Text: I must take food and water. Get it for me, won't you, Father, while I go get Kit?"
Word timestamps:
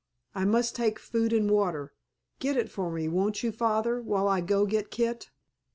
I 0.33 0.45
must 0.45 0.75
take 0.75 0.97
food 0.97 1.31
and 1.31 1.47
water. 1.51 1.93
Get 2.39 2.57
it 2.57 2.71
for 2.71 2.89
me, 2.91 3.07
won't 3.07 3.43
you, 3.43 3.51
Father, 3.51 4.01
while 4.01 4.27
I 4.27 4.41
go 4.41 4.65
get 4.65 4.89
Kit?" 4.89 5.29